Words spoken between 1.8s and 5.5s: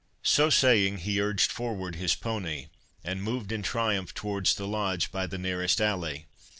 his pony, and moved in triumph towards the Lodge by the